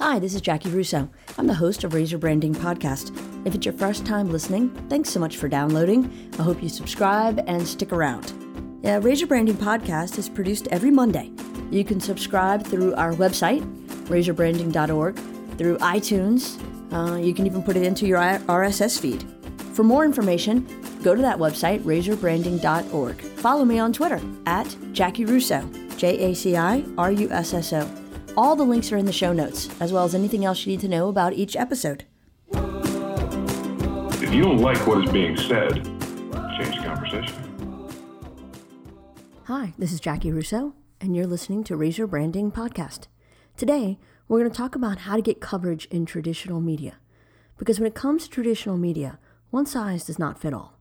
[0.00, 1.10] Hi, this is Jaci Russo.
[1.36, 3.14] I'm the host of Razor Branding Podcast.
[3.46, 6.10] If it's your first time listening, thanks so much for downloading.
[6.38, 8.32] I hope you subscribe and stick around.
[8.82, 11.30] Yeah, Razor Branding Podcast is produced every Monday.
[11.70, 13.60] You can subscribe through our website,
[14.06, 15.18] razorbranding.org,
[15.58, 16.58] through iTunes.
[16.90, 19.22] Uh, you can even put it into your RSS feed.
[19.74, 20.66] For more information,
[21.02, 23.20] go to that website, razorbranding.org.
[23.20, 25.62] Follow me on Twitter at Jaci Russo,
[25.98, 27.99] J A C I R U S S O.
[28.36, 30.80] All the links are in the show notes, as well as anything else you need
[30.80, 32.04] to know about each episode.
[32.52, 35.74] If you don't like what is being said,
[36.56, 37.34] change the conversation.
[39.44, 43.08] Hi, this is Jaci Russo, and you're listening to Razor Branding Podcast.
[43.56, 46.98] Today, we're going to talk about how to get coverage in traditional media.
[47.58, 49.18] Because when it comes to traditional media,
[49.50, 50.78] one size does not fit all.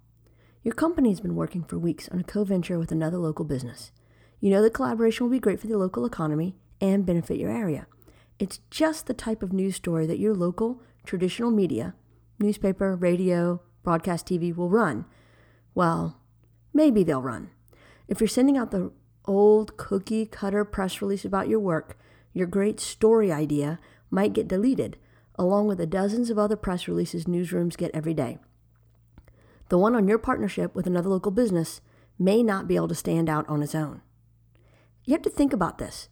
[0.64, 3.92] Your company has been working for weeks on a co venture with another local business.
[4.40, 7.88] You know the collaboration will be great for the local economy and benefit your area.
[8.40, 11.94] It's just the type of news story that your local traditional media,
[12.40, 15.06] newspaper, radio, broadcast TV, will run.
[15.76, 16.22] Well,
[16.74, 17.52] maybe they'll run.
[18.08, 18.92] If you're sending out the
[19.26, 21.98] old cookie cutter press release about your work,
[22.34, 24.98] your great story idea might get deleted,
[25.36, 28.38] along with the dozens of other press releases newsrooms get every day.
[29.70, 31.82] The one on your partnership with another local business
[32.18, 34.02] may not be able to stand out on its own.
[35.06, 36.10] You have to think about this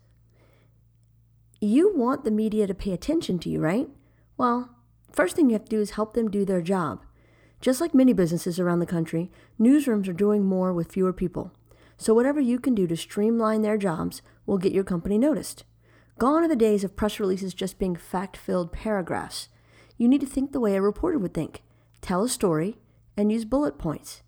[1.60, 3.90] you want the media to pay attention to you, right?
[4.38, 4.70] Well,
[5.12, 7.04] first thing you have to do is help them do their job.
[7.60, 11.52] Just like many businesses around the country, newsrooms are doing more with fewer people.
[11.98, 15.64] So, whatever you can do to streamline their jobs will get your company noticed.
[16.20, 19.50] Gone are the days of press releases just being fact filled paragraphs.
[19.98, 21.64] You need to think the way a reporter would think
[22.02, 22.78] tell a story
[23.18, 24.22] and use bullet points.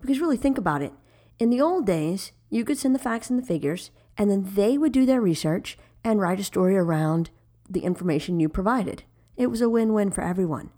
[0.00, 0.92] Because really, think about it.
[1.38, 4.78] In the old days, you could send the facts and the figures, and then they
[4.78, 7.30] would do their research and write a story around
[7.68, 9.04] the information you provided.
[9.36, 10.70] It was a win win for everyone.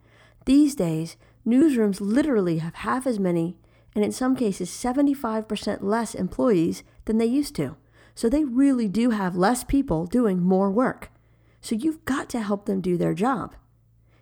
[0.45, 3.57] These days, newsrooms literally have half as many,
[3.95, 7.77] and in some cases, 75% less employees than they used to.
[8.15, 11.11] So they really do have less people doing more work.
[11.61, 13.55] So you've got to help them do their job.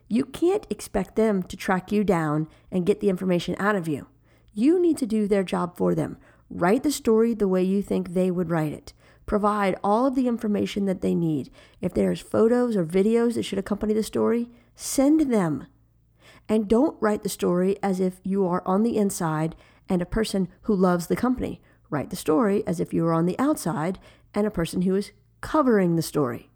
[0.08, 4.08] You can't expect them to track you down and get the information out of you.
[4.52, 6.18] You need to do their job for them.
[6.50, 8.92] Write the story the way you think they would write it.
[9.30, 11.52] Provide all of the information that they need.
[11.80, 15.68] If there's photos or videos that should accompany the story, send them.
[16.48, 19.54] And don't write the story as if you are on the inside
[19.88, 21.62] and a person who loves the company.
[21.90, 24.00] Write the story as if you are on the outside
[24.34, 26.50] and a person who is covering the story.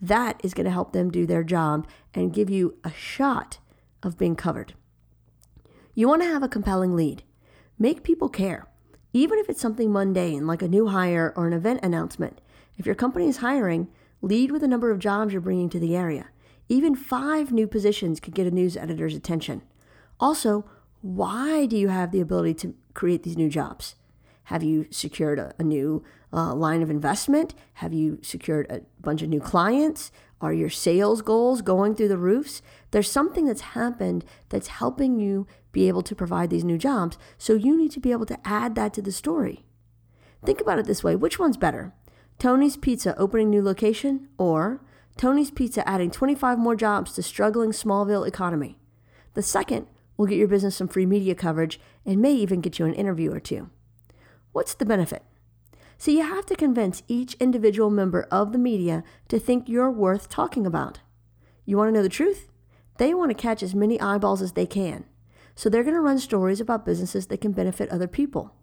[0.00, 3.58] That is going to help them do their job and give you a shot
[4.02, 4.72] of being covered.
[5.94, 7.22] You want to have a compelling lead.
[7.78, 8.66] Make people care.
[9.16, 12.40] Even if it's something mundane like a new hire or an event announcement,
[12.76, 13.86] if your company is hiring,
[14.20, 16.26] lead with the number of jobs you're bringing to the area.
[16.68, 19.62] Even five new positions could get a news editor's attention.
[20.18, 20.64] Also,
[21.00, 23.94] why do you have the ability to create these new jobs?
[24.44, 26.02] Have you secured a, a new
[26.32, 27.54] uh, line of investment?
[27.74, 30.10] Have you secured a bunch of new clients?
[30.44, 32.60] Are your sales goals going through the roofs?
[32.90, 37.16] There's something that's happened that's helping you be able to provide these new jobs.
[37.38, 39.64] So you need to be able to add that to the story.
[40.44, 41.94] Think about it this way which one's better?
[42.38, 44.82] Tony's Pizza opening new location or
[45.16, 48.76] Tony's Pizza adding 25 more jobs to struggling Smallville economy?
[49.32, 49.86] The second
[50.18, 53.32] will get your business some free media coverage and may even get you an interview
[53.32, 53.70] or two.
[54.52, 55.22] What's the benefit?
[56.04, 60.28] So you have to convince each individual member of the media to think you're worth
[60.28, 61.00] talking about.
[61.64, 62.50] You want to know the truth?
[62.98, 65.06] They want to catch as many eyeballs as they can.
[65.54, 68.54] So they're going to run stories about businesses that can benefit other people.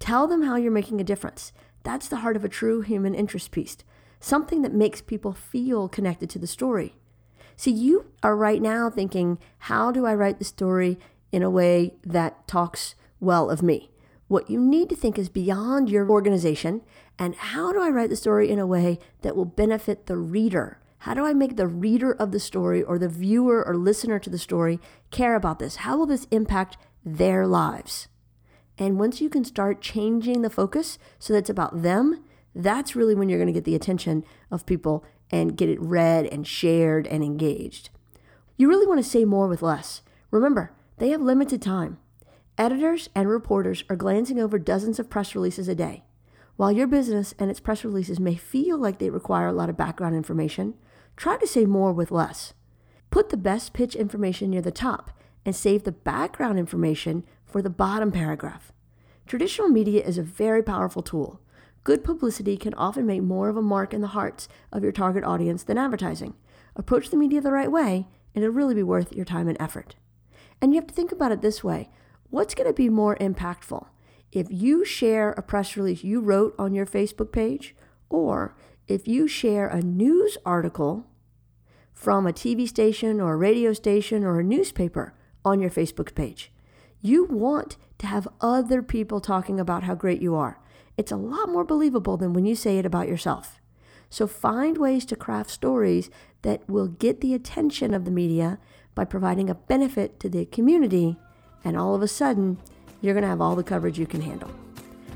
[0.00, 1.52] Tell them how you're making a difference.
[1.84, 3.76] That's the heart of a true human interest piece,
[4.18, 6.96] something that makes people feel connected to the story.
[7.56, 10.98] See, you are right now thinking, how do I write the story
[11.30, 13.90] in a way that talks well of me?
[14.30, 16.82] What you need to think is beyond your organization
[17.18, 20.78] and how do I write the story in a way that will benefit the reader?
[20.98, 24.30] How do I make the reader of the story or the viewer or listener to
[24.30, 24.78] the story
[25.10, 25.76] care about this?
[25.82, 28.06] How will this impact their lives?
[28.78, 32.22] And once you can start changing the focus so that it's about them,
[32.54, 36.26] that's really when you're going to get the attention of people and get it read
[36.26, 37.90] and shared and engaged.
[38.56, 40.02] You really want to say more with less.
[40.30, 41.98] Remember, they have limited time.
[42.60, 46.04] Editors and reporters are glancing over dozens of press releases a day.
[46.56, 49.78] While your business and its press releases may feel like they require a lot of
[49.78, 50.74] background information,
[51.16, 52.52] try to say more with less.
[53.10, 55.10] Put the best pitch information near the top
[55.46, 58.72] and save the background information for the bottom paragraph.
[59.26, 61.40] Traditional media is a very powerful tool.
[61.82, 65.24] Good publicity can often make more of a mark in the hearts of your target
[65.24, 66.34] audience than advertising.
[66.76, 69.96] Approach the media the right way, and it'll really be worth your time and effort.
[70.60, 71.88] And you have to think about it this way
[72.30, 73.86] what's going to be more impactful?
[74.32, 77.74] If you share a press release you wrote on your Facebook page,
[78.08, 78.56] or
[78.88, 81.06] if you share a news article
[82.00, 85.12] from a TV station or a radio station or a newspaper
[85.44, 86.50] on your Facebook page.
[87.02, 90.58] You want to have other people talking about how great you are.
[90.96, 93.60] It's a lot more believable than when you say it about yourself.
[94.08, 96.08] So find ways to craft stories
[96.40, 98.58] that will get the attention of the media
[98.94, 101.16] by providing a benefit to the community,
[101.64, 102.58] and all of a sudden,
[103.00, 104.50] you're going to have all the coverage you can handle.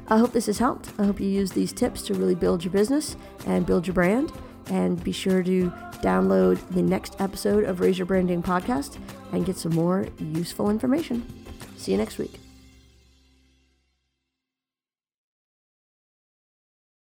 [0.08, 0.90] I hope this has helped.
[0.98, 4.32] I hope you use these tips to really build your business and build your brand.
[4.68, 5.70] And be sure to
[6.02, 8.98] download the next episode of Your Branding Podcast
[9.32, 11.26] and get some more useful information.
[11.76, 12.43] See you next week.